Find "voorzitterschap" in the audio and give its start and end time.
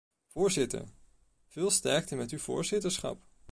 2.39-3.21